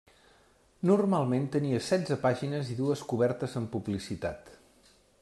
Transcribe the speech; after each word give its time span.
Normalment 0.89 1.43
tenia 1.55 1.83
setze 1.89 2.17
pàgines 2.25 2.71
i 2.77 2.79
dues 2.81 3.05
cobertes 3.13 3.55
amb 3.63 3.73
publicitat. 3.77 4.51